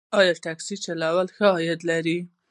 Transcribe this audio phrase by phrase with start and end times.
[0.19, 2.17] آیا ټکسي چلول ښه عاید لري؟